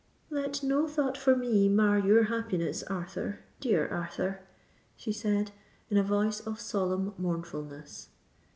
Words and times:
"Let 0.31 0.63
no 0.63 0.87
thought 0.87 1.15
for 1.15 1.35
me 1.35 1.69
mar 1.69 1.99
your 1.99 2.23
happiness, 2.23 2.81
Arthur—dear 2.81 3.87
Arthur," 3.89 4.39
she 4.97 5.11
said, 5.11 5.51
in 5.91 5.97
a 5.97 6.01
voice 6.03 6.39
of 6.39 6.59
solemn 6.59 7.13
mournfulness. 7.19 8.07